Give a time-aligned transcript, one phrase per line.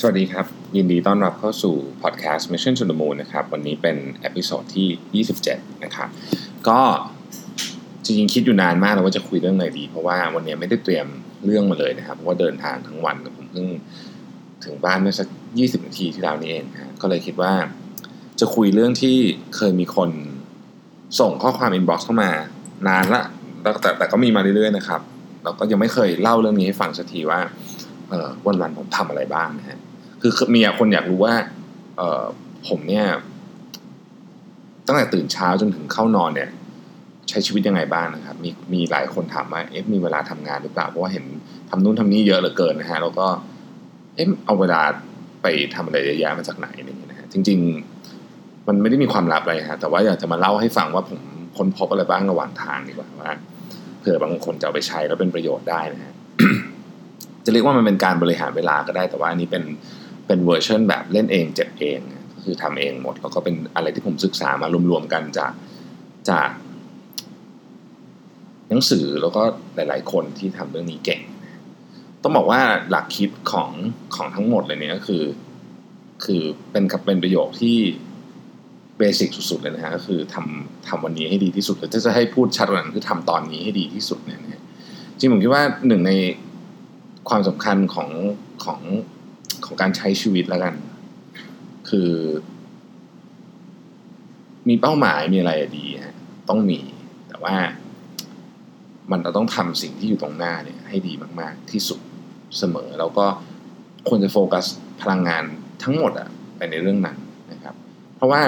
[0.00, 6.08] สวัสดีครับ ยินดีต้อนรับเข้าสู่พอดแคสต์ Mission to the Moon นะครับ วันนี้เป็น episode ที่ 27 นะครับ
[6.68, 6.80] ก็
[8.04, 11.06] จริงๆคิดอยู่นานมากเลยว่าจะคุยเรื่องอะไรดี เพราะว่าวันนี้ไม่ได้เตรียม
[11.44, 13.66] เรื่องมาเลยนะครับ เพราะว่าเดินทางทั้งวันผมเพิ่ง
[14.64, 17.52] ถึงบ้านเมื่อสัก 20 นาทีที่แล้วนี้เองนะก็เลยคิดว่า
[18.40, 19.16] จะคุยเรื่องที่
[19.56, 20.10] เคยมีคน
[21.20, 22.30] ส่งข้อความ inbox เข้ามา
[22.88, 23.22] นานละ
[23.62, 25.00] แล้วแต่แต่ก็มีมาเรื่อยๆนะครับ
[25.44, 27.40] แล้วก็ยังไม่เคยเล่าเรื่องนี้ให้ฟังสักทีว่า
[28.12, 29.78] เออวันๆผมทำอะไรบ้างนะฮะ
[30.20, 31.34] คือมีคนอยากรู้ว่า
[31.96, 32.24] เออ
[32.68, 33.06] ผมเนี่ย
[34.86, 36.50] ตั้งแต่ตื่นเช้าจนถึงเข้านอนเนี่ย
[37.28, 41.24] ใช้ชีวิตยังไงบ้างนะครับ มีมีหลายคนถามว่าเอ๊ะมีเวลาทำงานหรือเปล่าเพราะว่าเห็น
[41.70, 43.26] ทำนู่นทำนี่เยอะเหลือเกินนะฮะแล้วก็
[44.14, 44.80] เอ๊ะเอาเวลา
[45.42, 47.58] ไปทำอะไรเยอะแยะมาจากไหนอะไรอย่างเงี้ยนะฮะจริง
[48.14, 51.20] ๆ มันไม่ได้มีความลับอะไรฮะแต่ว่าอยากจะมาเล่าให้ฟังว่าผม
[51.56, 53.32] ค้นพบอะไรบ้างระหว่างทางดีกว่าว่า
[54.00, 56.14] เผื่อบางคนจะเอาไปใช้แล้วเป็นประโยชน์ได้นะฮะ
[57.44, 59.64] จะเรียกว่ามันเป็นการบริหารเวลาก็ได้แต่ว่าอันนี้เป็น
[60.26, 61.98] เป็นเวอร์ชันแบบเล่นเองเจ็บเอง
[62.34, 65.52] ก็คือทำเองหมด แล้วก็เป็นอะไรที่ผมศึกษามารวมๆกันจาก
[66.30, 66.48] จาก
[68.68, 69.42] หนังสือแล้วก็
[69.74, 71.20] หลาย ๆ คนที่ทำเรื่องนี้เก่ง
[72.22, 73.70] ต้องบอกว่าหลักคิดของ
[74.14, 75.24] ของทั้งหมดเลยเนี่ยก็คือ
[76.24, 77.78] คือเป็นกับเป็นประโยคที่
[78.98, 84.38] เบสิกสุด ๆ เลยนะฮะก็คือทำทำวันนี้ให้ดีที่สุดถ้าจะให้พูดชัดกว่านั้นคือทำตอนนี้ให้ดีที่สุดเนี่ย
[85.18, 86.12] จริงผมคิดว่าหนึ่งใน
[87.28, 88.10] ความสำคัญของ
[88.64, 88.80] ของ
[89.64, 90.74] ของการใช้ชีวิตแล้วกัน
[91.88, 92.10] คือ
[94.68, 96.14] มีเป้าหมายมีอะไรดีฮะ
[96.48, 96.80] ต้องมี
[97.28, 97.56] แต่ว่า
[99.10, 102.00] มันเราต้องทำสิ่งที่อยู่ตรงหน้าเนี่ย ให้ดีมากๆที่สุด
[102.58, 103.26] เสมอ แล้วก็
[104.08, 104.64] ควรจะโฟกัส
[105.02, 105.44] พลังงาน
[105.82, 107.16] ทั้งหมดอะไปในเรื่องนั้น
[107.52, 107.74] นะครับ
[108.16, 108.42] เพราะว่า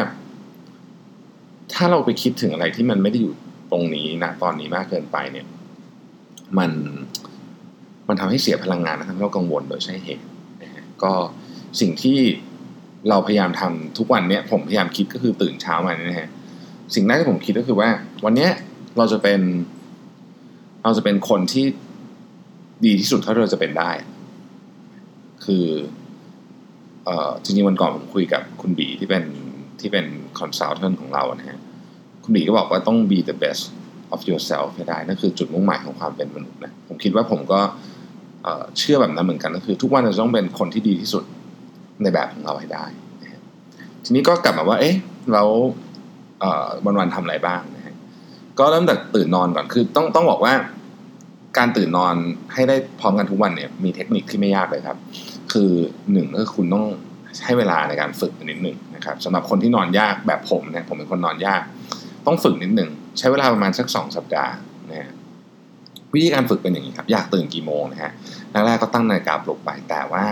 [1.74, 3.34] ถ้าเราไปคิดถึงอะไรที่มันไม่ได้อยู่
[3.72, 5.46] ตรงนี้นะตอนนี้มากเกินไปเนี่ย
[6.58, 6.70] มัน
[8.08, 10.24] มันทำให้เสียพลังงานนะทำให้เรากังวลโดยใช่เหตุ
[11.02, 11.12] ก็
[11.80, 12.18] สิ่งที่
[13.08, 16.28] เราพยายามทำทุกวันเนี้ยผมพยายามคิดก็คือตื่นเช้ามาเนี่ยนะฮะ
[16.94, 17.88] สิ่งแรกที่ผมคิดก็คือว่า
[18.24, 18.50] วันเนี้ย
[18.98, 19.40] เราจะเป็น
[20.84, 21.66] เราจะเป็นคนที่
[22.84, 23.90] ดีที่สุดเท่าที่เราจะเป็นได้
[25.44, 25.66] คือ
[27.04, 29.24] เอ่อจริงๆวันก่อนผมคุยกับคุณบีที่เป็น
[29.80, 30.06] ที่เป็น
[30.38, 31.58] คอนซัลเทันของเรานะฮะ
[32.24, 33.62] คุณบีก็บอกว่าต้อง be the best
[34.14, 37.60] of yourself ให้ได้นั่นคือจุดมุ่งหมายของความเป็นมนุษย์นะผมคิดว่าผมก็
[38.78, 41.24] เชื่อแบบนั้นเหมือนกันก็คือ ทุกวันเราต้องเป็นคนที่ดีที่สุด
[42.02, 42.84] ในแบบของเราให้ได้
[44.04, 44.96] ทีนี้ก็กลับมาว่า เอ๊ะ
[45.32, 45.42] เรา
[46.84, 47.94] วันวันทำอะไรบ้างนะฮะ
[48.58, 50.54] ก็เริ่มจากตื่นนอนก่อนคือต้องต้องบอกว่า
[51.58, 52.14] การตื่นนอน
[52.54, 54.98] ให้ได้พร้อมกันทุกวันเนี่ยมีเทคนิคที่ไม่ยากเลยครับ
[55.52, 55.70] คือ
[56.12, 56.84] หนึ่งก็คือคุณต้อง
[57.44, 61.62] ให้เวลาในการฝึกนิดหนึ่งนะครับสำหรับคนที่นอนยากแบบผมเนี่ยผมเป็นคนนอนยาก
[62.26, 64.52] ต้องฝึกนิดหนึ่งใช้เวลาประมาณสักสองสัปดาห์
[64.90, 65.12] นะฮะ
[66.14, 68.12] วิธีการฝึกเป็นอย่างนี้ครับ อยากตื่นกี่โมงนะฮะ
[68.52, 70.24] แรกๆก็ตั้งนาฬิกาปลุกไปแต่ว่า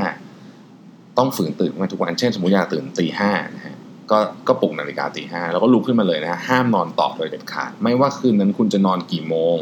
[1.19, 3.75] ต้องฝืนตื่นมาทุกวันเช่นสมมติอยากตื่นตีห้านะฮะ
[4.11, 9.57] ก็ก็ปลุกนาฬิกาตีห้าแล้วก็ลุกขึ้นมาเลยนะฮะห้ามนอนต่อโดยเด็ดขาด ไม่ว่าคืนนั้นคุณจะนอนกี่โมง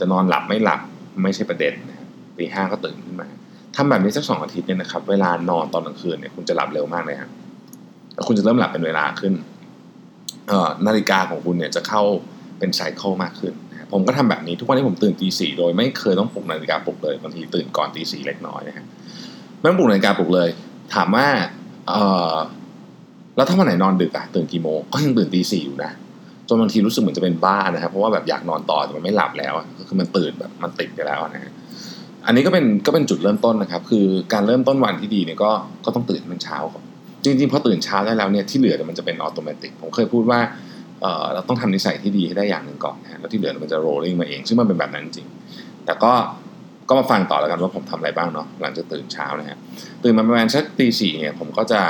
[0.00, 0.80] จะนอนหลับไม่หลับ
[1.22, 2.06] ไม่ใช่ประเด็นนะฮะ
[2.38, 3.28] ตีห้าก็ตื่นขึ้นมา
[3.76, 7.30] ทำแบบนี้สักสองอาทิตย์เนี่ยนะครับ เวลานอนตอนกลางคืนเนี่ยคุณจะหลับเร็วมากเลยครับ
[8.14, 9.34] แล้วคุณจะเริ่มหลับเป็นเวลาขึ้น
[10.48, 12.02] เอ่อนาฬิกาของคุณเนี่ยจะเข้า
[12.58, 13.54] เป็นไซเคิลมากขึ้น
[13.92, 18.86] ผมก็ทำแบบนี้ทุกวันที่ผมตื่นตีสี่โดยไม่เคยต้องปลุกนาฬิกาปลุกเลยบางทีตื่นก่อนตีสี่เล็กน้อยนะฮะ
[19.58, 20.48] ไม่ต้องปลุกนาฬิกาปลุกเลย
[20.94, 21.26] ถามว่า
[21.88, 21.94] เอ
[22.34, 22.36] อ
[23.36, 25.90] แล้วถ้าวันไหนนอนดึกอะตื่นกี่โมงก็ยังตื่นตีสี่อยู่นะ
[26.48, 31.52] จนบางทีรู้สึกเหมือนจะเป็นบ้านะครับเพราะว่าแบบอยากนอนต่อแต่มันไม่หลับแล้วก็คือมันตื่นแบบมันติดไปแล้วนะฮะ
[32.26, 35.50] อันนี้ก็เป็นก็เป็นจุดเริ่มต้นนะครับ คือการเริ่มต้นวันที่ดีเนี่ยก็
[35.84, 36.84] ก็ต้องตื่นเป็นเช้าก่อน
[37.24, 40.40] จริงๆพอตื่นเช้าได้แล้วเนี่ยที่เหลือมันจะเป็นอัตโนมัติผมเคยพูดว่า
[41.34, 45.26] เราต้องทำนิสัยที่ดีให้ได้อย่างหนึ่งก่อนนะแล้วที่เหลือมันจะโรลลิ่งมาเอง ซึ่งมันเป็นแบบนั้นจริง
[45.84, 46.12] แต่ก็
[46.88, 49.58] ก็มาฟังต่อแล้วกันว่าผมทำอะไรบ้างเนาะหลังจากตื่นเช้านะฮะ
[50.02, 51.82] ตื่นมาประมาณสักตีสี่เนี่ยผมก็จะ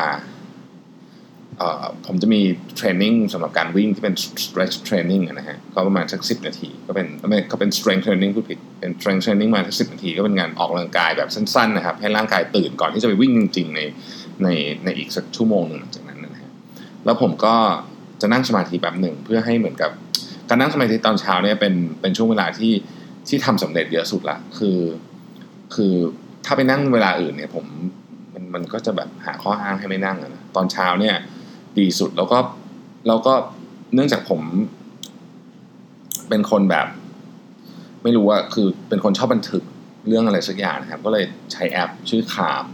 [2.07, 2.41] ผมจะมี
[2.77, 4.15] เทรนนิ่งสำหรับการวิ่งที่เป็น
[4.45, 13.81] stretch training นะฮะก็ประมาณสักสินาที ก็เป็นไม่ก็เป็น strength training พูดผิดเป็น strength training มาสักสินาที ก็เป็นงานออกกำลังกายแบบสั้นๆนะครับให้ร่างกายตื่นก่อนที่จะไปวิ่งจริง ๆ ใน
[14.43, 14.49] ใน
[14.85, 16.51] ในอีกสักชั่วโมงหนึ่งหลังจากนั้นนะฮะ
[17.05, 17.55] แล้วผมก็
[18.23, 19.91] จะนั่งสมาธิแบบหนึ่งเพื่อให้เหมือนกับ
[20.49, 22.73] การนั่งสมาธิตอนเช้าเนี่ยเป็นเป็นช่วงเวลาที่
[23.29, 24.79] ที่ทำสำเร็จเยอะสุดละคือ
[25.75, 25.93] คือ
[26.45, 27.65] ถ้าไปนั่งเวลาอื่นเนี่ยผม
[28.35, 31.15] มันมันก็จะแบบหาข้ออ้างให้ไม่นั่งนะตอนเช้าเนี่ย
[31.79, 32.39] ดีสุดแล้วก็
[33.09, 33.35] แล้วก็
[33.95, 34.41] เนื่องจากผม
[36.29, 36.87] เป็นคนแบบ
[38.03, 39.63] ไม่รู้ว่าคือเป็นคนชอบบันทึก
[40.09, 42.65] เรื่องอะไรสักอย่างนะครับ ก็เลยใช้แอปชื่อคาม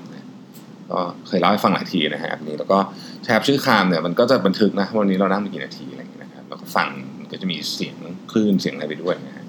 [0.90, 2.78] ก็เคยเล่าให้ฟังหลายทีนะฮะแอปนี้แล้วก็
[3.22, 6.88] ใช้แอปชื่อคามเนี่ยมันก็จะบันทึกนะวันนี้เรานั่งไปกี่นาทีอะไรอย่างเงี้ยนะครับแล้วก็ฟัง
[7.32, 7.96] ก็จะมีเสียง
[8.30, 9.44] คลื่นเสียงอะไรไปด้วยนะฮะ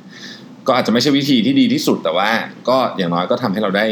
[0.67, 2.29] ก็อาจจะไม่ใช่วิธีที่ดีที่สุดแต่ว่า
[2.69, 3.85] ก็อย่างน้อยก็ทำให้เราได้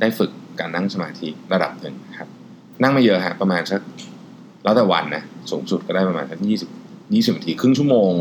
[0.00, 2.28] ได้ฝึกการนั่งสมาธิระดับหนึ่งครับ
[2.82, 3.80] นั่งไม่เยอะฮะประมาณสัก
[4.64, 6.68] แล้วแต่วันนะสูงสุดก็ได้ประมาณสักยี่สิบ
[7.14, 8.12] ยี่สิบนาที ครึ่งชั่วโมง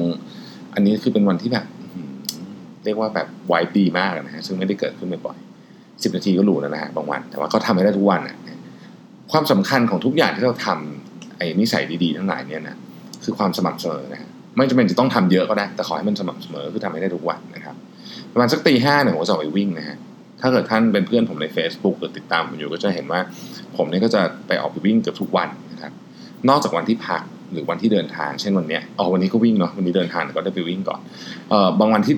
[0.74, 1.66] อันนี้คือเป็นวันที่แบบ
[2.86, 5.38] เรียกว่าแบบไวปีมากนะฮะซึ่งไม่ได้เกิดขึ้นบ่อย
[6.04, 8.36] สิบนาทีก็หลูแล้วนะฮะบางวัน แต่ว่าเขาทาให้ได้ทุกวันอะ
[9.32, 12.78] ความสำคัญของทุกอย่างที่เราทำไอ้นิสัยดีๆทั้งหลายเนี่ยนะ
[13.24, 17.76] คือความสม่ำเสมอนะฮะไม่จำเป็นจะต้องทำเยอะก็ได้ แต่ขอให้มันสม่ำเสมอคือทำให้ได้ทุกวันนะครับ
[18.34, 19.98] ประมาณสักตีห้าเนี่ยผมจะออกไปวิ่งนะฮะ
[20.42, 23.20] ถ้าเกิดท่านเป็นเพื่อนผมใน Facebook หรือติดตามผมอยู่ก็จะเห็นว่า
[23.78, 25.92] ผมเนี่ยก็จะไปออกไปวิ่งเกือบทุกวันนะครับ
[26.50, 31.00] นอกจากวันที่พักหรือวันที่เดินทาง เช่นวันเนี้ยอ๋อวันนี้ก็วิ่งเนาะวันนี้เดินทางก็ได้ไปวิ่งก่อน
[31.50, 32.16] เอ่อบางวันที่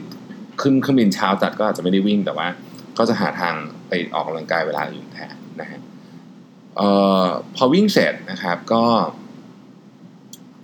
[0.62, 2.48] ขึ้นเครื่องบินเช้าจัดก็อาจจะไม่ได้วิ่งแต่ว่า
[2.97, 3.53] ก็จะหาทาง
[3.88, 5.80] ไปออกกำลังกายเวลาอื่นแทนนะฮะ
[6.80, 6.81] อ
[7.25, 8.83] อพอวิ่งเสร็จนะครับก็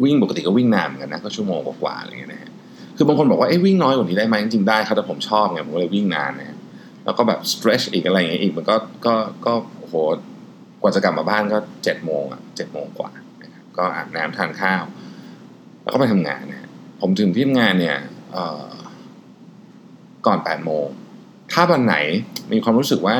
[0.03, 2.49] วิ่งปกติก็วิ่งนานเหมือนกันนะก็ชั่วโมงกว่าๆอะไรเงี้ยนะฮะ
[2.97, 6.57] คือบางคนบอกว่าเอ้วิ่งน้อยกว่านี้ได้ไหมจริงๆได้ครับแต่ผมชอบไงผมก็เลยวิ่งนานนะฮะ
[7.05, 8.75] แล้วก็แบบ stretch อีกอะไรเงี้ยอีกมันก็
[9.05, 9.13] ก็
[9.45, 9.95] ก็โอ้โห
[10.81, 13.11] กว่าจะกลับมาบ้านก็เจ็ดโมงอะเจ็ดโมงกว่า
[13.77, 14.83] ก็อาบน้ำทานข้าว
[15.81, 16.69] แล้วก็ไปทำงานนะ
[17.01, 17.97] ผมถึงที่ทำงานเนี่ย
[20.25, 20.85] ก่อนแปดโมง
[21.51, 21.95] ถ้าวันไหน
[22.53, 23.17] มีความรู้สึกว่า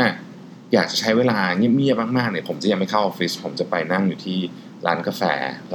[0.73, 4.37] อยากจะใช้เวลาเงียบๆมากๆเนี่ยผมจะยังไม่เข้าออฟฟิศผมจะไปนั่งอยู่ที่
[4.85, 5.23] ร้านกาแฟ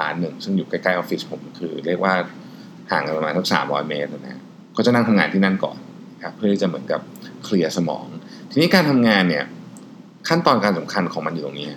[0.00, 2.14] ร้านหนึ่ง ซึ่งอยู่ใกล้ๆออฟฟิศผมคือ เรียกว่า
[2.90, 4.40] ห่างกันประมาณสักสามร้อยเมตรนะฮะ
[4.76, 5.78] ก็จะนั่งทำงานที่นั่นก่อน
[6.24, 7.00] ครับเพื่อที่จะเหมือนกับ
[7.44, 8.06] เคลียร์สมอง
[8.50, 9.44] ทีนี้การทำงานเนี่ย
[10.28, 11.70] ขั้นตอนการสำคัญของมันอยู่ตรงนี้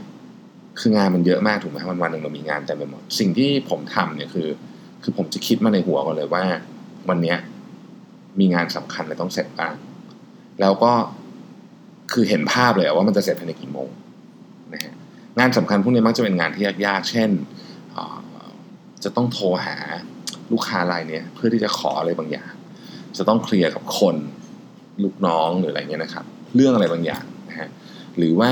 [0.79, 4.47] คืองานมันเยอะมากถูกไหมวันวันหนึ่งเรามีงานเต็มไปหมด สิ่งที่ผมทำเนี่ยคือ
[5.03, 6.43] คือผมจะคิดมาในหัวก่อนเลยว่า
[7.09, 7.37] วันเนี้ย
[8.39, 9.73] มีงานสำคัญอะไรต้องเสร็จบ้าง
[10.61, 10.91] แล้วก็
[12.11, 13.89] คือเห็นภาพเลยว่ามันจะเสร็จภายในกี่โมง
[14.73, 14.93] นะฮะ
[15.39, 17.29] งานสำคัญพวกนี้มักจะเป็นงานที่ยากๆ เช่น
[19.03, 19.77] จะต้องโทรหา
[20.51, 22.51] ลูกค้ารายนี้เพื่อที่จะขออะไรบางอย่าง
[23.17, 24.15] จะต้องเคลียร์กับคน
[25.03, 26.25] ลูกน้องหรืออะไรเงี้ยนะครับ
[26.55, 27.69] เรื่องอะไรบางอย่างนะฮะ
[28.17, 28.51] หรือว่า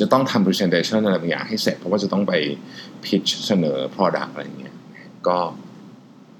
[0.00, 2.32] จะต้องทำ presentation อะไรบางอย่างให้เสร็จ เพราะว่าจะต้องไป
[3.04, 4.74] pitch เสนอ product อะไรเงี้ย
[5.26, 5.38] ก็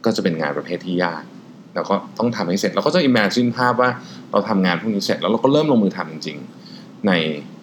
[0.05, 1.25] ก็จะเป็นงานประเภทที่ยาก
[1.75, 3.91] แล้วก็ต้องทำให้เสร็จเราก็จะ imagine ภาพว่า
[4.31, 6.38] เราทำงานพวกนี้เสร็จแล้วเราก็เริ่มลงมือทำจริง
[6.73, 7.12] ๆ ใน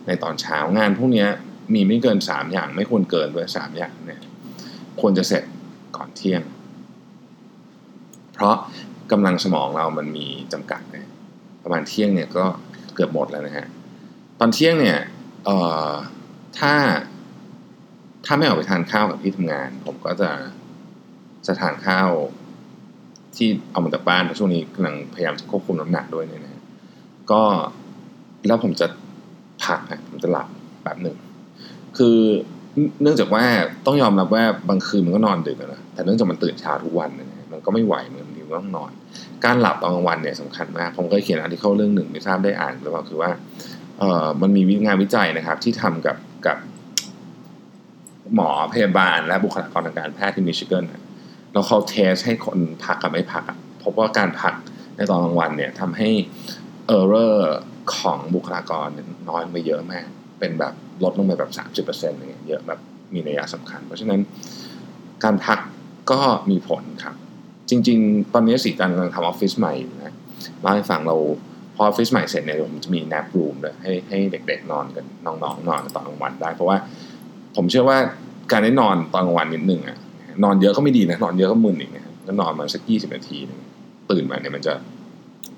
[0.07, 1.25] ในตอนเช้างานพวกนี้
[1.73, 4.21] มีไม่เกินสามอย่าง ไม่ควรเกินด้วยสามอย่างเนี่ย
[5.01, 5.43] ควรจะเสร็จ
[5.97, 6.41] ก่อนเที่ยง
[8.33, 8.55] เพราะ
[9.11, 11.07] กำลังสมองเรามันมีจำกัดเนะ
[11.63, 12.45] ประมาณเที่ยงเนี่ยก็
[12.95, 13.67] เกือบหมดแล้วนะฮะ
[14.39, 14.99] ตอนเที่ยงเนี่ย
[15.45, 15.57] เอ่
[15.89, 15.91] อ
[16.59, 16.73] ถ้า
[18.25, 20.31] ถ้าไม่ออกไปทานข้าวกับที่ทำงาน ผมก็จะ
[21.45, 22.09] จะทานข้าว
[23.35, 26.61] ที่เอามาจากบ้านช่วงนี้กำลังพยายามจะควบคุมน้ำหนักด้วยเนี่ยนะ
[27.31, 27.41] ก็
[28.47, 28.87] แล้วผมจะ
[29.65, 30.47] พักนะผมจะหลับ
[30.83, 31.15] แบบหนึ่ง
[31.97, 32.17] คือ
[33.01, 33.43] เนื่องจากว่า
[33.85, 38.91] ต้องยอมรับว่าบางคืนมันก็นอนดึกนะแต่เนื่องจากมันตื่นเช้าทุกวันเนี่ยมันก็ไม่ไหวเหมือนที่ต้องนอน
[39.45, 43.31] การหลับตอนกลางวันเนี่ยสำคัญมาก ผมก็เขียน article เรื่องหนึ่งไม่ทราบได้อ่านหรือเปล่าคือว่า
[43.99, 46.17] เออมันมีงานวิจัยนะครับ ที่ทำกับ
[46.47, 46.57] กับ
[48.35, 50.83] หมอพยาบาลและบุคลากรทางการแพทย์ที่มิชิแกน
[51.53, 53.43] แล้วเขา test ให้คนพักกับไม่พัก
[53.83, 54.53] พบว่าการพัก
[54.95, 56.09] ในตอนกลางวันเนี่ยทำให้
[56.87, 57.57] error
[57.95, 58.87] ของบุคลากร
[59.29, 60.05] น้อยไปเยอะมาก
[60.39, 62.79] เป็นแบบลดลงไปแบบสามสิบเปอร์เซ็นต์อะไรเยอะแบบ
[63.13, 64.19] มีนัยสำคัญ เพราะฉะนั้น
[65.23, 65.59] การพัก
[66.11, 66.19] ก็
[66.51, 67.15] มีผลครับ
[67.69, 70.13] จริง ๆ ตอนนี้สีจันกำลังทำออฟฟิศใหม่อยู่นะ
[70.61, 71.15] เล่าให้ฟังเรา
[71.75, 76.77] พอออฟฟิศใหม่เสร็จเนี่ยผมจะมีแนปรูมเลยให้ให้เด็กๆนอนกันน้องๆนอนตอนกลางวันได้ เพราะว่า
[77.55, 77.97] ผมเชื่อว่า
[78.51, 79.97] การได้นอนตอนกลางวันนิดนึงอะ
[80.43, 83.59] นอนเยอะก็ไม่ดีนะนอนเยอะก็มึนอีกนะก็นอนมาสักยี่สิบนาทีนึง
[84.11, 84.73] ตื่นมาเนี่ยมันจะ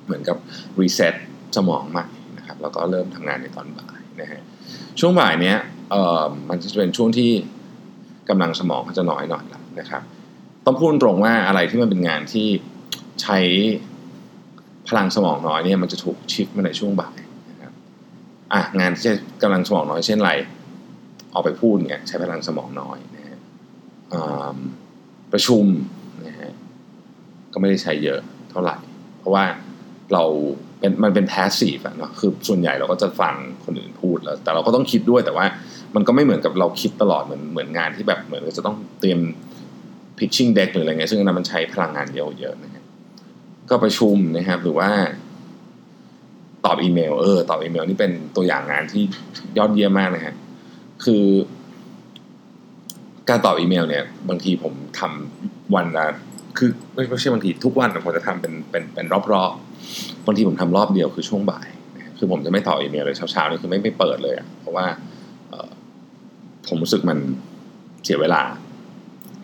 [0.05, 0.37] เหมือนกับ
[0.81, 1.13] reset
[1.57, 2.05] สมองใหม่
[2.37, 4.41] นะครับแล้วก็เริ่มทำงานในตอนบ่ายนะฮะ
[4.99, 5.57] ช่วงบ่ายเนี้ย
[5.89, 7.31] เอ่อมันจะเป็นช่วงที่
[8.29, 10.01] กำลังสมองเขาจะน้อยหน่อยแล้วนะครับ
[10.65, 12.47] ต้องพูดตรงว่าอะไรที่มันเป็นงานที่
[13.21, 13.37] ใช้
[14.87, 17.17] พลังสมองน้อยเนี่ยมันจะถูก shift มาในช่วงบ่าย
[17.51, 17.73] นะครับ
[18.53, 19.03] อะงานที่
[19.41, 20.31] กำลังสมองน้อยเช่นไร
[21.33, 22.97] ออกไปพูดเนี่ยใช้พลังสมองน้อย
[25.31, 25.65] ประชุม
[26.25, 26.51] นะฮะ
[27.53, 28.19] ก็ไม่ได้ใช้เยอะ
[28.51, 28.75] เท่าไหร่
[29.19, 29.45] เพราะว่า
[30.13, 30.23] เรา
[30.79, 35.45] เป็นมันเป็นแพสซีฟอะเนาะคือส่วนใหญ่เราก็จะฟังคนอื่นพูดแล้ว แต่เราก็ต้องคิดด้วยแต่ว่า
[35.95, 39.19] มันก็ไม่เหมือนกับเราคิดตลอดเหมือนเหมือนงานที่แบบเหมือนจะต้องเตรียม
[40.17, 42.83] pitching deck หรืออะไรเงี้ยซึ่งนั้นมันใช้พลังงานเยอะเยอะนะฮะ
[43.69, 44.89] ก็ประชุมนะครับหรือว่า
[46.65, 49.03] ตอบอีเมลเออตอบอีเมลนี่เป็นตัวอย่างงานที่
[49.57, 50.35] ยอดเยี่ยมมากนะฮะ
[51.03, 51.23] คือ
[53.29, 56.05] การตอบอีเมลเนี่ยบางทีผมทำวันละ
[56.57, 59.33] คือไม่ใช่บางทีทุกวันผมจะทำเป็นเป็นเป็นรอบๆบ
[60.25, 61.67] บางทีผมทำรอบเดียวคือช่วงบ่าย
[62.17, 64.85] คือผมจะไม่ตอบอีเมลเลยเช้าๆนี่คือไม่ไม่เปิดเลยอะเพราะว่า
[66.67, 67.17] ผมรู้สึกมัน
[68.03, 68.41] เสียเวลา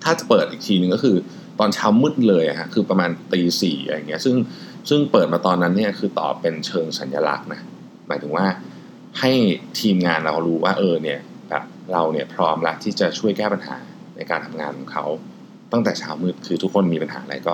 [0.03, 1.15] ถ้าจะเปิดอีกทีหนึ่งก็คือ
[1.59, 4.35] ตอนเช้ามืดเลยฮะคือประมาณตีสี่อะไรเงี้ย ซึ่ง
[4.89, 7.59] ซึ่งเปิดมาตอนนั้นเนี่ยคือตอบเป็นเชิงสัญลักษณ์นะ
[8.07, 8.45] หมายถึงว่า
[9.19, 9.31] ให้
[9.79, 11.19] ทีมงานเรารู้ว่าเออเนี่ย
[11.93, 13.77] เราเนี่ยพร้อมละที่จะช่วยแก้ปัญหา
[14.15, 15.05] ในการทำงานของเขา
[15.71, 17.53] ตั้งแต่เช้ามืดคือทุกคนมีปัญหาอะไรก็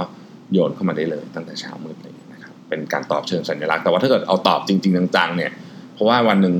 [0.53, 5.51] โยนเข้ามาได้เลย ตั้งแต่เช้ามืดเลยนะครับเป็นการตอบเชิงสัญลักษณ์แต่ว่าถ้าเกิดเอาตอบจริง ๆ จังๆเนี่ย
[5.93, 6.55] เพราะว่าวันหนึ่ง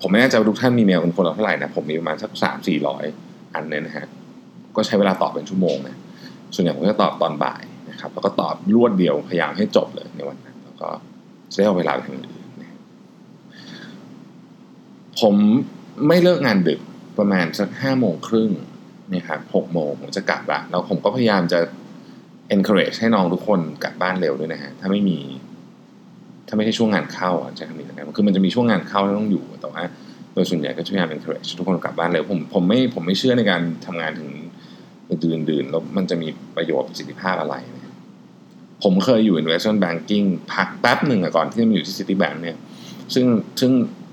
[0.00, 3.04] ผมไม่แน่ใจว่าทุกท่านมีเมลเป็นคนละเท่าไหร่นะผมมีประมาณสักสามสี่ร้อย
[3.54, 4.06] อันเนี่ยนะฮะ
[4.76, 5.96] ก็ใช้เวลาตอบเป็นชั่วโมงนะ
[6.54, 10.88] ส่วนใหญ่ผมจะตอบตอนบ่ายนะครับแล้วก็ตอบรวดเดียวพยายามให้จบเลยในวันนั้นแล้วก็
[11.52, 12.44] จะได้เอาเวลาไปทำอื่น
[15.20, 15.34] ผม
[16.08, 16.80] ไม่เลิกงานดึก
[17.18, 18.50] ประมาณสักห้าโมงครึ่ง
[19.12, 21.58] นี่ยครับหกโมงผมจะกลับละแล้วผมก็พยายามจะ
[22.54, 25.18] encourage ให้น้องทุกคนกลับบ้านเร็วด้วยนะฮะถ้าไม่มี
[26.48, 29.82] ถ้าไม่ใช่ช่วงงานเข้าอะจะทำยังไงคือมันจะมีช่วงงานเข้าที่ต้องอยู่แต่ว่า
[30.34, 34.30] โดยส่วนใหญ่ก็พยายาม encourage ทุกคนกลับบ้านเร็วผมผมไม่ผมไม่เชื่อในการทำงานถึง
[35.24, 37.82] ดื่นดื่นแล้วมันจะมีประโยชน์ประสิทธิภาพอะไรนะ
[38.82, 42.56] ผมเคยอยู่ investment banking พักแป๊บหนึ่งก่อนที่จะมาอยู่ที่ Citibank เนี่ย
[43.14, 43.26] ซึ่ง
[43.60, 43.72] ซึ่ง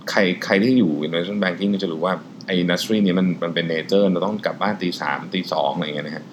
[0.10, 2.14] ใครใครที่อยู่ investment banking ก็จะรู้ว่า
[2.46, 6.26] ไอ้ industry นี้มันมันเป็นเนเจอร์เราต้องกลับบ้านตีสามตีสองอะไรอย่างเงี้ยนะฮะ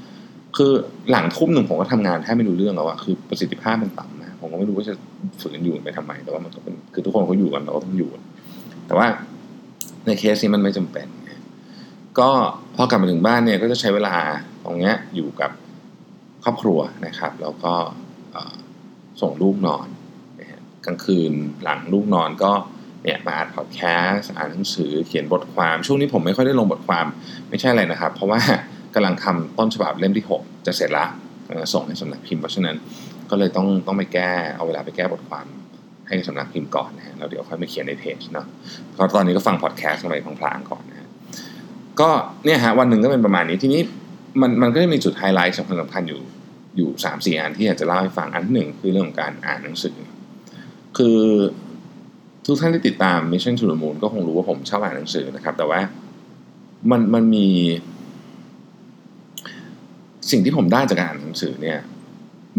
[0.56, 0.72] คือ
[1.10, 4.94] หลังทุ่มหนึ่งผมก็ทำงานแทบไม่รู้เรื่องแล้วอะคือประสิทธิภาพมันต่ำนะผมก็ไม่รู้ว่าจะ
[5.40, 8.10] ฝืนอยู่ไปทำไม แต่ว่ามันก็เป็นคือทุกคนเขาอยู่กันเราก็ต้องอยู่
[8.86, 9.06] แต่ว่า
[10.06, 11.06] ในเคสนี้มันไม่จำเป็น
[12.18, 12.30] ก็
[12.76, 14.16] พอกลับมาถึงบ้านเนี่ยก็จะใช้เวลา
[14.64, 15.50] ตรงเนี้ยอยู่กับ
[16.44, 17.74] ครอบครัวนะครับ แล้วก็
[19.20, 19.86] ส่งลูกนอน
[20.86, 22.52] กลางคืนหลังลูกนอนก็
[23.04, 27.06] เนี่ยมาอ่านพอดแคสต์อ่านหนังสือเขียนบทความ ช่วงนี้ผมไม่ค่อยได้ลงบทความ
[27.50, 28.40] ไม่ใช่อะไรนะครับ เพราะว่า
[28.94, 31.06] กำลังทำต้นฉบับเล่มที่ 6 จะเสร็จละ
[31.72, 32.76] ส่งให้สำนักพิมพ์เพราะฉะนั้น
[33.30, 35.46] ก็เลยต้องต้องไปแก้เอาเวลาไปแก้บทความ
[36.08, 38.46] ให้สำนักพิมพ์ก่อนนะฮะแล้วเดี๋ยวค่อยมาเขียนในเพจเนาะ
[38.94, 41.08] เพราะตอนนี้ก็ฟังพอดแคสต์ไปพลางๆก่อนนะฮะ
[42.00, 42.10] ก็
[42.44, 43.80] เนี่ยฮะวันหนึ่งก็เป็นประมาณนี้ทีนี้
[44.40, 46.20] มันมันก็จะมีจุดไฮไลท์สำคัญสำคัญอยู่
[46.76, 49.96] อยู่สามสี่อันที่อยากจะเล่าให้ฟังอันที่หนึ่งคือเรื่องของการอ่านหนังสือ
[50.96, 51.20] คือ
[52.50, 55.80] ทุกท่านที่ติดตาม Mission to the Moon ก็คงรู้ว่าผมชอบอ่านหนังสือนะครับ แต่ว่า
[56.90, 57.48] มันมันมี
[60.30, 61.78] สิ่งที่ผมได้จากการอ่านหนังสือเนี่ย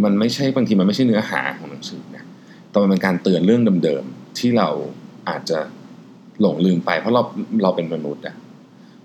[0.04, 2.24] มันไม่ใช่บางทีมันไม่ใช่เนื้อหาของหนังสือนะ
[2.70, 4.70] แต่มันเป็นการเตือนเรื่องเดิมๆที่เรา
[5.30, 5.60] อาจจะ
[6.42, 7.22] หลงลืมไปเพราะเรา
[7.64, 8.36] เราเป็นมนุษย์อะ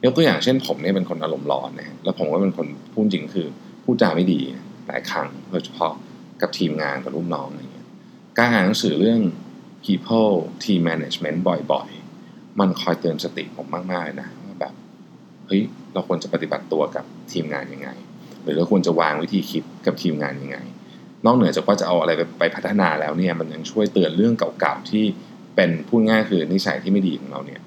[0.05, 3.47] ยกตัวอย่างเช่นผมเนี่ยเป็นคนอารมณ์ร้อนนะแล้วผมก็เป็นคนพูดจริงคือ
[3.85, 4.41] พูดจาไม่ดี
[4.87, 5.93] หลายครั้งโดยเฉพาะ
[6.41, 7.87] กับทีมงานกับลูกน้องอะไรเงี้ย
[8.39, 9.21] การอ่านหนังสือเรื่อง
[9.85, 10.33] people
[10.65, 14.75] team management บ่อยๆ มันคอยเตือนสติผมมากๆนะว่าแบบ
[15.47, 15.63] เฮ้ย
[15.93, 17.89] เราควรจะปฏิบัติตัวกับทีมงานยังไง
[18.43, 20.59] หรือเราควรจะวางวิธีคิดกับทีมงานยังไง
[21.25, 25.05] นอกเหนือจากว่าจะเอาอะไรไปไปพัฒนาแล้วเนี่ยมันยังช่วยเตือนเรื่องเก่าๆที่
[25.57, 27.61] เป็นพูดง่ายคือนิสัยที่ไม่ดีของเราเนี่ย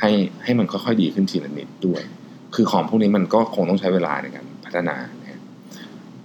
[0.00, 0.10] ให้
[0.44, 2.02] ให้มันค่อยๆดีขึ้นทีละนิดด้วย
[2.54, 5.40] คือของพวกนี้มันก็คงต้องใช้เวลาในการพัฒนานะ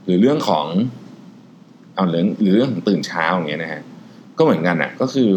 [0.05, 0.65] หรือเรื่องของ
[1.95, 3.81] เอาเรื่องหรือเรื่องของตื่นเช้าอย่างเงี้ยนะฮะ
[4.37, 5.29] ก็เหมือนกันอะก็คือ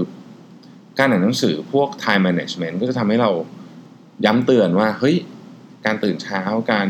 [0.99, 3.31] การอ่านหนังสือพวก time management ก็จะทำให้เรา
[4.25, 5.17] ย้ำเตือนว่า เฮ้ย
[5.87, 6.87] การตื่นเช้าการ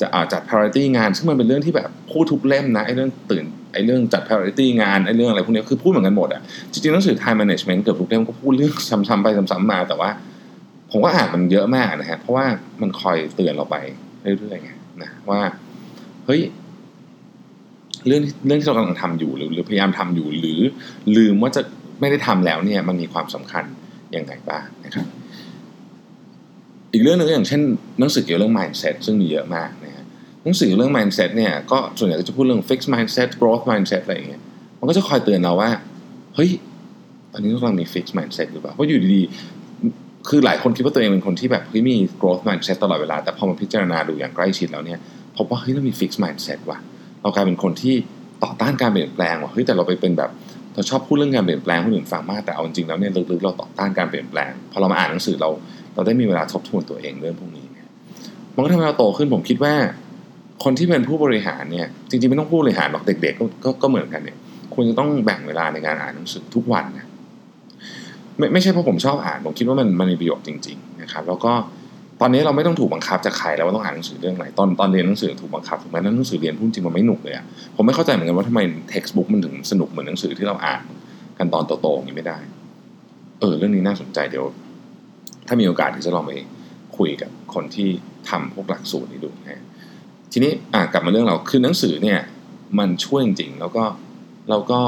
[0.00, 8.72] จะอาจัด priority งาน ซึ่งมันเป็นเรื่องที่แบบพูดทุกเล่มนะไอ้เรื่องตื่นไอ้เรื่องจัด priority งานไอ้เรื่องอะไรพวกนี้คือพูดเหมือนกันหมดอะจริงๆหนังสือ time management เกือบทุกเล่มก็พูดเรื่อง
[9.08, 10.10] ซ้ำๆไปซ้ำๆมา แต่ว่า
[10.90, 12.46] ผมก็อ่านมันเยอะมากนะฮะเพราะว่า
[12.80, 13.76] มันคอยเตือนเราไป
[14.38, 14.70] เรื่อยๆไง
[15.02, 15.40] นะว่า
[16.26, 16.40] เฮ้ย
[18.06, 20.60] เรื่องเรื่องที่เรากำลังทำอยู่หรือหรือพยายามทำอยู่หรือ
[21.16, 21.62] ลืมว่าจะ
[22.00, 23.64] ไม่ได้ทำแล้วเนี่ยมันมีความสำคัญ
[24.16, 25.06] ยังไงบ้างนะครับ
[26.92, 27.60] อีกเรื่องหนึ่งอย่างเช่น
[28.00, 30.04] หนังสือเกี่ยวเรื่อง mindset ซึ่งมีเยอะมากนะฮะ
[30.44, 34.42] หนังสือเรื่อง mindset เนี่ยก็ส่วนใหญ่ก็จะพูดเรื่อง fixed mindset growth mindset อะไรอย่างเงี้ย
[34.78, 35.70] มันก็จะคอยเตือนเราว่า
[36.34, 36.50] เฮ้ย
[37.32, 44.98] ตอนนี้เรากำลังมี fixed mindset หรือเปล่าเพราะอยู่ดีๆ คือหลายคนคิดว่าตัวเองเป็นคนที่แบบเฮ้ยมี growth mindset ตลอดเวลา แต่พอมาพิจารณาดูอย่างใกล้ชิดแล้วเนี่ย
[45.36, 46.78] พบว่าเฮ้ยเรามี fixed mindset ว่ะ
[47.22, 47.94] เรากลายเป็นคนที่
[48.44, 50.30] ต่อต้านการเปลี่ยนแปลงว่าเฮ้ยแต่เราไปเป็นแบบ
[50.74, 55.48] เราชอบพูดเรื่องการเปลี่ยนแปลงคนอื่นฟังมากแต่เอาจริงแล้วเนี่ยลึกๆเราต่อต้านการเปลี่ยนแปลงพอเรามาอ่านหนังสือเรา
[55.94, 57.86] เราได้มีเวลาทบทวนตัวเองเรื่องพวกนี้เนี่ย
[58.54, 59.74] มันก็ทำให้เราโตขึ้นผมคิดว่า
[60.64, 64.36] คนที่เป็นผู้บริหารเนี่ยจริงๆไม่ต้องผู้บริหารหรอกเด็กๆก็ก็ก็เหมือนกันเนี่ย
[64.74, 67.06] ควรจะต้องแบ่งเวลาในการอ่านหนังสือทุกวันนะ
[68.38, 71.52] ไม่ไม่ใช่เพราะผมชอบอ่านผมคิดว่ามันมันมีประโยชน์จริง ๆ นะครับ แล้วก็
[72.24, 77.44] ตอนนี้เราไม่ต้องถูกบังคับจากใครแล้วว่าต้องอ่านหนังสือเรื่องไหนตอนตอนเรียนหนังสือถูกบังคับถูกไหมนั้นหนังสือเรียนพูดจริงมันไม่หนุกเลยอะ
[77.76, 78.60] ผมไม่เข้าใจเหมือนกันว่าทำไม
[78.92, 80.82] textbook มันถึงสนุกเหมือนหนังสือที่เราอ่าน
[81.38, 82.38] กันตอนโตๆอย่างนี้ไม่ได้
[83.40, 84.44] เออ เรื่องนี้น่าสนใจเดี๋ยว
[85.46, 86.32] ถ้ามีโอกาสที่จะลองไป
[86.96, 87.88] คุยกับคนที่
[88.30, 89.62] ทำพวกหลักสูตรนี้ดูนะ
[90.32, 92.20] ทีนี้อ่ากลับมาเรื่องเราคือหนังสือเนี่ย
[92.78, 93.84] มันช่วยจริงๆแล้วก็
[94.50, 94.80] เราก็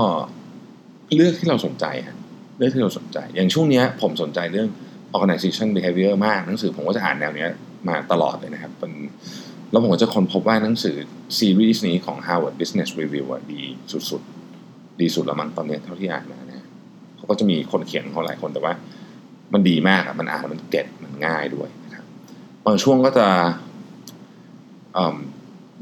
[1.15, 2.17] เลือกที่เราสนใจฮะ
[2.59, 4.69] เลือกที่เราสนใจ อย่างช่วงนี้ผมสนใจเรื่อง
[5.17, 7.47] organization behavior มาก หนังสือผมก็จะอ่านแนวนี้
[7.89, 8.93] มาตลอดเลยนะครับเป็น
[9.71, 10.97] แล้วผมก็จะค้นพบว่าหนังสือ
[11.39, 13.63] ซีรีส์นี้ของ Harvard Business Review ดี
[14.11, 16.67] สุดๆ ดีสุดละมั้งตอนนี้เท่าที่อ่านมานะ
[17.17, 18.73] เขาก็จะมีคนเขียนของหลายคนแต่ว่า
[19.53, 22.07] มันดีมากอะมันอ่านมันเก็ตมันง่ายด้วยนะครับ
[22.67, 23.27] บางช่วงก็จะ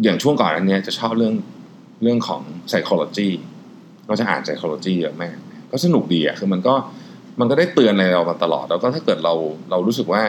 [0.02, 1.34] อย่างช่วงก่อนอันนี้จะชอบเรื่อง
[2.02, 3.28] เรื่องของ psychology
[4.08, 5.36] ก็จะอ่าน psychology เยอะมาก
[5.70, 6.74] ก็สนุกดีอะคือมันก็
[7.40, 9.34] มันก็ได้เตือนอะไรเรามาตลอด แล้วก็ถ้าเกิดเรา
[9.70, 10.22] เรารู้สึกว่า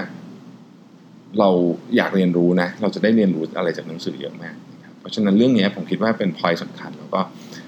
[1.40, 1.50] เรา
[1.96, 4.56] อยากเรียนรู้นะ เราจะได้เรียนรู้อะไรจากหนังสือเยอะมาก
[5.00, 7.22] เพราะฉะนั้นเรื่องนี้ผมคิดว่าเป็นพอยต์สำคัญ แล้วก็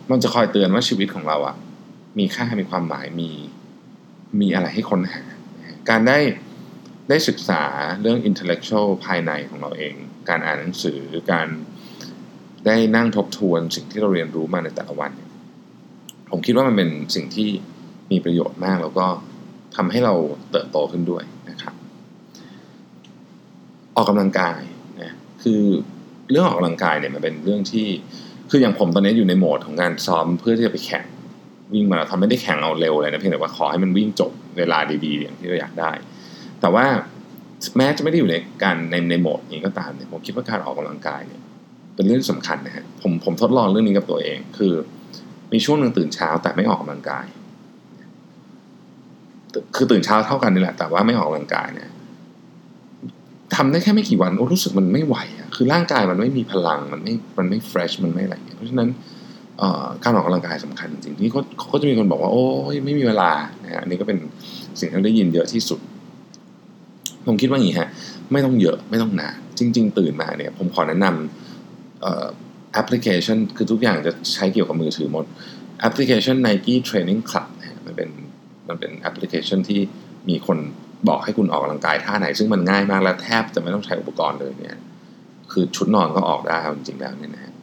[0.10, 1.56] มันจะคอยเตือนว่าชีวิตของเราอะ
[2.20, 3.30] มีค่ามีความหมายมี
[4.42, 5.24] มีอะไรให้ค้นหา
[5.90, 6.20] การได้
[7.10, 7.64] ได้ศึกษา
[8.02, 9.94] เรื่อง intellectual ภายในของเราเอง
[10.30, 11.00] การอ่านหนังสือ
[11.32, 11.48] การ
[12.66, 15.12] ได้นั่งทบทวนสิ่งที่เราเรียนรู้มาในแต่ละวัน
[16.32, 17.50] ผมคิดว่ามันเป็นสิ่งที่
[18.12, 19.06] มีประโยชน์มากแล้วก็
[19.76, 20.14] ทำให้เรา
[20.52, 21.74] เติบโตขึ้นด้วยนะครับ
[23.96, 24.62] ออกกำลังกาย
[25.02, 25.12] นะ
[25.44, 25.62] คือ
[26.30, 27.88] เรื่องออกกำลังกายเนี่ยมันเป็นเรื่องที่
[28.50, 31.06] คืออย่างผมตอนนี้อยู่ในโหมดของการซ้อมเพื่อที่จะไปแข่ง
[31.74, 35.92] วิ่งมาราธอนไม่ได้แข่งเอาเร็วเลยนะเพียงแต่ว่าขอให้มันวิ่งจบเวลาดีๆอย่างที่เราอยากได้
[36.62, 36.86] แต่ว่า
[37.78, 41.42] แม้จะไม่ได้อยู่ในการในในโหมดนี้ก็ตามเนี่ยผมคิดว่าการออกกำลังกายเนี่ย
[41.96, 44.74] เป็นเรื่องสำคัญนะฮะผมผมทดลองเรื่องนี้กับตัวเอง คือ
[45.54, 47.26] มีช่วงหนึ่งตื่นเช้าแต่ไม่ออกกำลังกาย
[49.76, 51.90] คือตื่นเช้าเท่ากันนี่แหละ แต่ว่าไม่ออกกำลังกายเนี่ย
[53.56, 58.90] ทำได้แค่ไม่กี่วันโอ้รู้สึกมันไม่ไหวอะคือร่างกายมันไม่มีพลังมันไม่มันไม่เฟรชมันไม่อะไรเพราะฉะนั้น
[60.04, 63.32] การออกกำลังกายสำคัญจริงที่เขาเขาก็จะมีคนบอกว่าโอ้ยไม่มีเวลา
[63.64, 64.18] นะฮะอันนี้ก็เป็น
[64.80, 65.80] สิ่งที่ได้ยินเยอะที่สุด
[67.26, 67.90] ผมคิดว่าอย่างนี้ฮะ
[68.32, 75.26] ไม่ต้องเยอะไม่ต้องนานจริง ๆ ตื่นมาเนี่ย ผมขอแนะนำแอปพลิเคชันคือทุกอย่างจะใช้เกี่ยวกับมือถือหมด
[75.80, 77.48] แอปพลิเคชัน Nike Training Club
[78.70, 79.82] มันเป็นแอปพลิเคชันที่
[80.30, 80.58] มีคน
[81.08, 84.78] บอกให้คุณออกกำลังกายท่าไหน ซึ่งมันง่ายมากและแทบจะไม่ต้องใช้อุปกรณ์เลยเนี่ย
[85.52, 87.54] คือชุดนอนก็ออกได้จริงๆแล้วเนี่ยนะ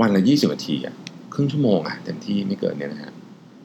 [0.00, 0.94] วันละยี่สิบนาทีอะ
[1.34, 3.12] ครึ่งชั่วโมงอะเต็มที่ไม่เกินเนี่ยนะฮะ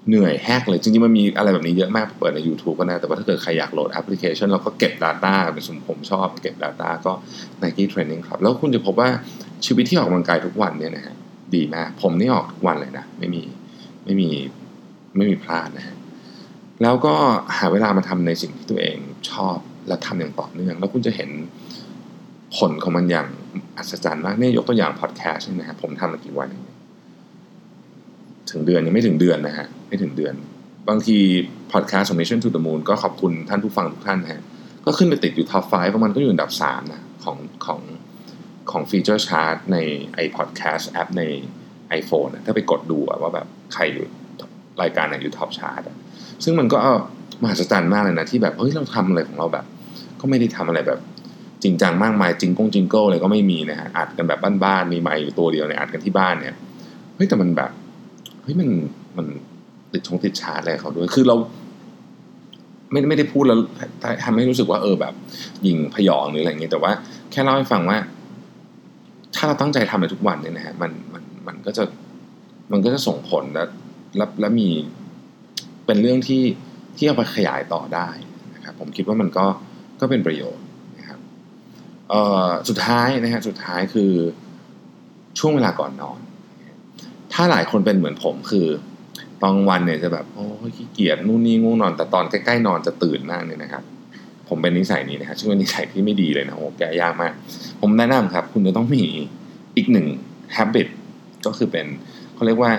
[0.09, 7.11] เหนื่อยแฮกเลยจริงๆมันมีอะไรแบบนี้เยอะมากเปิดใน YouTube ก็นะแต่ว่าถ้าเกิดใครอยากโหลดแอปพลิเคชันเราก็เก็บ Data เป็นสมผมชอบเก็บ Data ก็
[7.61, 9.09] Nike Training ครับ แล้วคุณจะพบว่า
[9.65, 11.15] ชีวิตที่ออกกำลังกายทุกวันเนี่ยนะฮะ
[11.55, 13.43] ดีมาก ผมนี่ออกทุกวันเลยนะ ไม่มี
[14.05, 14.29] ไม่มี
[15.15, 15.95] ไม่มีพลาดนะฮะ
[16.81, 17.13] แล้วก็
[17.57, 18.97] หาเวลามาทำในสิ่งที่ตัวเอง
[19.31, 21.29] ชอบและทำอย่างต่อเนื่อง แล้วคุณจะเห็น
[22.57, 23.27] ผลของมันอย่าง
[23.77, 26.49] อัศจรรย์มากเนี่ยยกตัวอย่างพอดแคสต์นะฮะผมทำมากี่วัน
[28.51, 30.33] ถึงเดือนยังไม่ถึงเดือนนะฮะไม่ถึงเดือน
[30.89, 31.17] บางที
[31.71, 34.41] พอดแคสต์ของ Mission to the Moon ก็ขอบคุณท่านผู้ฟังทุกท่านนะฮะ
[34.85, 37.81] ก็ขึ้นไปติดอยู่ top 5ประมาณก็อยู่อันดับ3นะของของ
[38.71, 39.77] ของ feature chart ใน
[40.13, 41.23] ไอพอดแคสต์แอปใน
[41.99, 44.07] iPhone ถ้าไปกดดูว่าแบบใครอยู่
[44.81, 45.81] รายการไหนอยู่ top chart
[46.43, 46.77] ซึ่งมันก็
[47.41, 49.65] มหัศจรรย์มากเลยนะที่แบบเฮ้ยเราทำอะไรของเราแบบ
[50.19, 50.99] ก็ไม่ได้ทำอะไรแบบ
[51.63, 56.55] จริงจังมากมายจริงกงจริงเกิลเลยก็ไม่มีนะฮะอัดกันแบบบ้านๆมีไมค์อยู่ตัวเดียวเนี่ยอัดกันที่บ้านเนี่ย
[57.15, 57.71] เฮ้ยแต่มันแบบ
[58.43, 58.69] เฮ้ยมัน
[59.17, 59.27] มัน
[59.93, 61.35] ติดชงติดชาร์จอะไรเขาด้วยคือเรา
[62.91, 63.59] ไม่ไม่ได้พูดแล้ว
[64.23, 65.13] ทำให้รู้สึกว่าเออแบบ
[65.67, 66.91] ยิงพยองหรืออะไรอย่างเงี้ยแต่ว่า
[67.31, 67.97] แค่เล่าให้ฟังว่า
[69.35, 71.83] ถ้าเราตั้งใจทำในทุกวันเนี่ยนะฮะมันมันมันก็จะ
[72.71, 73.63] มันก็จะส่งผลและ
[74.17, 74.69] และและมี
[75.85, 76.43] เป็นเรื่องที่
[76.97, 78.07] ที่เอาไปขยายต่อได้
[78.55, 79.45] นะครับผมคิดว่ามันก็
[80.01, 80.65] ก็เป็นประโยชน์
[80.97, 81.19] นะครับ
[82.69, 84.11] สุดท้ายนะฮะสุดท้ายคือ
[85.39, 86.19] ช่วงเวลาก่อนนอน
[87.33, 88.67] ถ้าหลายคนเป็นเหมือนผมคือ
[89.41, 93.83] ตอนวันเนี่ยจะแบบโอ้ขี้เกียจนู่นนี่ง่วงนอน แต่ตอนใกล้ๆนอนจะตื่นมากเลยนะครับ
[94.49, 97.33] ผมเป็นนิสัยนี้นะฮะช่วงนิสัยที่ไม่ดีเลยนะโอ้แก้ยากมาก
[97.81, 99.03] ผมแนะนำครับ คุณจะต้องมี
[99.77, 100.07] อีกหนึ่ง
[100.55, 100.87] habit
[101.45, 101.85] ก็คือเป็น
[102.35, 102.71] เขาเรียกว่า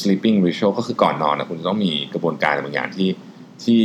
[0.00, 3.08] sleeping ritual ก็คือก่อนนอนนะคุณจะต้องมีกระบวนการบางอย่างที่
[3.64, 3.80] ที่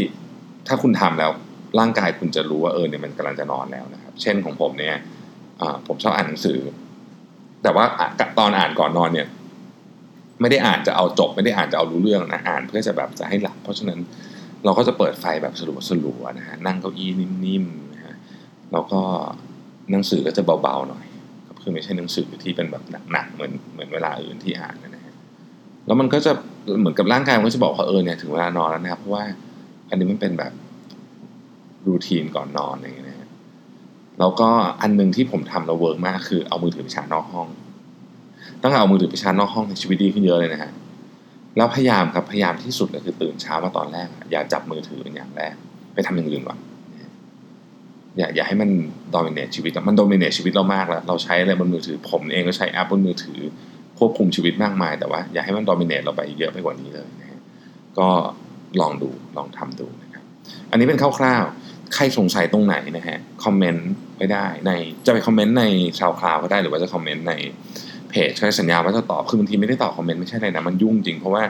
[0.67, 1.31] ถ้าคุณทำแล้ว
[1.79, 4.95] ร่างกายคุณจะรู้ว่าเออเนี่ยมันกำลังจะนอนแล้วนะครับ เช่นของผมเนี่ย
[5.87, 6.59] ผมชอบอ่านหนังสือ
[7.63, 7.85] แต่ว่า
[8.39, 9.27] ตอนอ่านก่อนนอนเนี่ย
[10.41, 13.99] ไม่ได้อ่านจะเอาจบ ไม่ได้อ่านจะเอารู้เรื่องนะอ่านเพื่อจะแบบจะให้หลับ เพราะฉะนั้น
[14.65, 18.15] เราก็จะเปิดไฟแบบสลัวสลัวนะฮะนั่งเก้าอี้นิ่มๆนะฮะ
[18.71, 19.01] แล้วก็
[19.91, 21.05] หนังสือก็จะเบาๆหน่อย
[21.47, 24.94] ก็คือไม่ใช่หนังสือที่เป็นแบบหนักๆเหมือนเหมือนเวลาอื่นที่อ่านนะ
[25.86, 26.32] แล้วมันก็จะ
[26.80, 29.24] เหมือนกับร่างกายมันก็จะบอกว่าเออเนี่ยถึงเวลานอนแล้วนะครับเพราะว่า
[29.89, 30.52] อันนี้มันเป็นแบบ
[31.88, 33.30] routine ก่อนนอนอย่างเงี้ยนะ
[34.19, 34.50] แล้วก็
[34.82, 37.48] อันหนึ่งที่ผมทำแล้ว work มากคือเอามือถือไปชาร์จนอกห้อง
[38.62, 40.71] ต้องเอามือถือไปชาร์จนอกห้องในชีวิตดีขึ้นเยอะเลยนะฮะ
[41.58, 45.54] แล้วพยายามครับพยายามที่สุดเลยคือตื่นเช้ามาตอนแรก อย่าจับมือถือเป็นอย่างแรก
[45.93, 46.60] ไปทำอย่างอื่นก่อน
[48.17, 48.69] อย่าอย่าให้มัน
[49.15, 53.39] dominate ชีวิตมัน dominate ชีวิตเรามากแล้ว เราใช้อะไรบนมือถือ ผมเองก็ใช้แอปบนมือถือ
[53.99, 57.39] ควบคุมชีวิตมากมาย แต่ว่าอย่าให้มันดอมิเนตเราไปเยอะไปกว่านี้เลยนะฮะ
[57.99, 58.10] ก็
[58.81, 60.23] ลองดูลองทำดูนะครับ
[60.71, 64.71] อันนี้เป็นคร่าวๆ ใครสงสัยตรงไหนนะฮะคอมเมนต์ไว้ได้ใน
[65.05, 65.63] จะไปคอมเมนต์ใน
[65.99, 67.34] ชาวคลาวก็ได้หรือว่าจะคอมเมนต์ใน
[68.10, 71.43] เพเพจใช้สัญญาว่าจะตอบคือบางทีไม่ได้ตอบคอมเมนต์ไม่ใช่อะไรนะมันยุ่งจริงเพราะว่า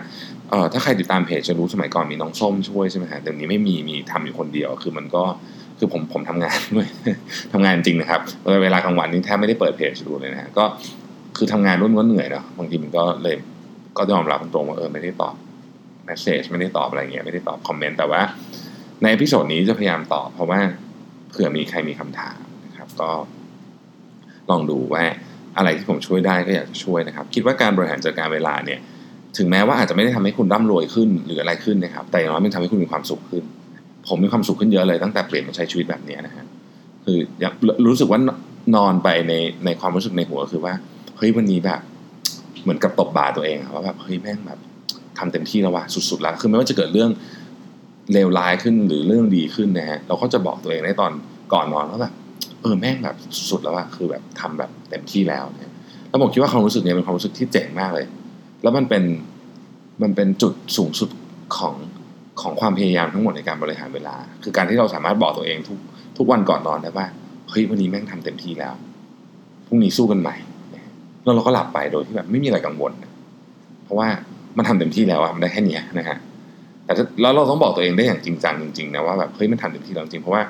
[0.49, 5.23] เอ่อถ้าใครติดตามเพจจะรู้สมัยก่อนมีน้องส้มช่วยใช่ไหมฮะแต่เดี๋ยวนี้ไม่มีมีทำอยู่คนเดียวคือมันก็
[5.79, 6.87] คือผมผมทำงานด้วย
[7.53, 8.21] ทำงานจริงนะครับ
[8.63, 10.65] เวลากลางวันนี้แทบไม่ได้เปิดเพจดูเลยนะฮะก็
[11.37, 13.35] คือทำงานวุ่นก็เหนื่อยเนาะบางทีมันก็เลย
[13.97, 15.35] ก็ยอมรับตรงๆว่าเออไม่ได้ตอบ
[16.05, 18.21] message ไม่ได้ตอบอะไรเงี้ยไม่ได้ตอบคอมเมนต์แต่ว่า
[19.03, 20.59] ใน episode นี้จะพยายามตอบเพราะว่า
[21.29, 23.09] เผื่อมีใครมีคำถามนะครับ ก็
[24.49, 25.03] ลองดูว่า
[25.57, 28.79] อะไรที่ผมช่วยได้ก็อยากจะช่วยนะครับ คิดว่าการบริหารจัดการเวลาเนี่ย
[29.37, 33.43] ถึงแม้ว่าอาจจะไม่ได้ทำให้คุณร่ำรวยขึ้นหรืออะไรขึ้นนะครับ แต่อย่างน้อยมันทำให้คุณมีความสุขขึ้น
[34.07, 36.45] ผมมีความสุขขึ้นเยอะเลยตั้งแต่เปลี่ยนมาใช้ชีวิตแบบนี้นะฮะ
[37.05, 37.17] คือ
[37.87, 38.19] รู้สึกว่า
[38.75, 39.33] นอนไปใน
[39.65, 40.73] ในความรู้สึกในหัวคือว่า
[41.17, 41.81] เฮ้ยวันนี้แบบ
[42.63, 44.59] เหมือนกับตบบ่าตัวเองว่าแบบเฮ้ยแม่งแบบ
[45.17, 47.11] ทำเต็มที่แล้วว่ะสุดๆแล้วคือไม่ว่าจะเกิดเรื่อง
[48.13, 51.11] เลวร้ายขึ้นหรือเรื่องดีขึ้นนะฮะเราก็จะบอกตัวเองในตอน
[51.53, 52.13] ก่อนนอนว่าแบบ
[52.61, 53.15] เออแม่งแบบ
[53.49, 55.73] สุดแล้วอะคือแบบทำแบบเต็มที่แล้วเนี่ย
[56.09, 58.05] แล้วผมคิดว่าความรู้สึกเนี้เป็นความรู้สึกที่เจ๋งมากเลย
[58.63, 59.03] แล้วมันเป็น
[60.03, 61.09] มันเป็นจุดสูงสุด
[61.57, 61.75] ของ
[62.41, 65.79] ของความพยายามทั้งหมดในการบริหารเวลา คือการที่เราสามารถบอกตัวเองทุก
[66.17, 67.07] ทุกวันก่อนนอนได้ว่า
[67.49, 68.73] เฮ้ยวันนี้แม่งทำเต็มที่แล้ว
[69.67, 70.35] พรุ่งนี้สู้กันใหม่
[71.25, 72.91] แล้วเราก็หลับไปโดยที่แบบไม่มีอะไรกังวล
[73.83, 74.07] เพราะว่า
[74.57, 76.17] มันทำเต็มที่แล้วอะมันได้แค่นี้นะฮะ
[76.85, 80.43] แต่แล้วเราต้องบอกตัวเองได้อย่างจริงจังจริงๆนะว่าแบบเฮ้ยมันทำเต็มที่แล้วจริงเพราะว่า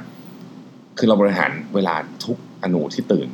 [0.98, 3.28] คือเราบริหารเวลาทุกอนูที่ตื่น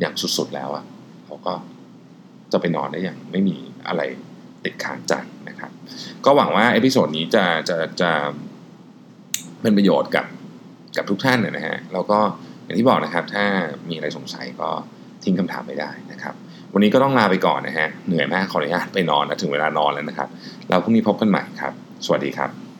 [0.00, 0.84] อย่างสุดๆแล้วอะ
[1.26, 1.54] เราก็
[2.52, 3.56] จะไปนอนได้อย่างไม่มี
[3.88, 4.02] อะไร
[4.64, 5.14] ติดค้างใจ
[5.48, 5.70] นะครับ
[6.24, 8.10] ก็หวังว่า episode นี้จะจะจะ
[9.62, 10.26] เป็นประโยชน์กับ
[10.96, 12.18] กับทุกท่านนะฮะแล้วก็
[12.64, 13.44] อย่างที่บอกนะครับ ถ้า
[13.88, 14.70] มีอะไรสงสัยก็
[15.24, 16.34] ทิ้งคำถามไปได้นะครับ
[16.72, 20.28] วันนี้ก็ต้องลาไปก่อนนะฮะ เหนื่อยมากขออนุญาตไปนอนนะถึงเวลานอนแล้วนะครับ
[20.68, 21.72] เราพรุ่งนี้พบกันใหม่ครับ
[22.04, 22.71] สวัสดีครับ